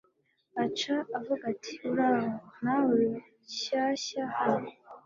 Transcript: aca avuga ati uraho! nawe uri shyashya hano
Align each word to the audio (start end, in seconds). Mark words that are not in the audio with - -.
aca 0.63 0.95
avuga 1.17 1.43
ati 1.53 1.73
uraho! 1.89 2.29
nawe 2.63 2.83
uri 2.93 3.09
shyashya 3.59 4.23
hano 4.39 4.69